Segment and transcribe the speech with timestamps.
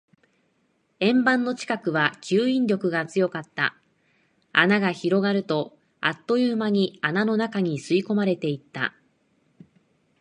[0.99, 3.79] 円盤の近くは吸引力が強かった。
[4.51, 8.95] 穴が広がると、あっという間に穴の中に吸い込まれていった。